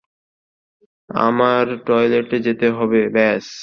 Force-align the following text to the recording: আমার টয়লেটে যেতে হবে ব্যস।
আমার 1.09 1.65
টয়লেটে 1.85 2.37
যেতে 2.39 2.67
হবে 2.71 2.99
ব্যস। 3.15 3.47